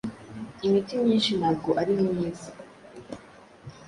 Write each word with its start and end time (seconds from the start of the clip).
imiti 0.67 0.93
myinshi 1.03 1.31
ntabwo 1.39 1.69
ari 1.81 1.91
myiza 2.09 2.49